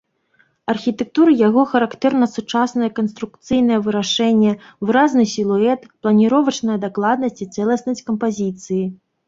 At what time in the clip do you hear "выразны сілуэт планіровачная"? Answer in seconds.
4.87-6.79